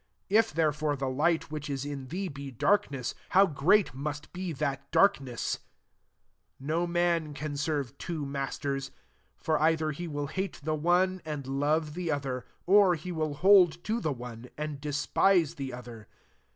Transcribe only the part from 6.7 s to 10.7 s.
"No man can serve two masters: for either he will hate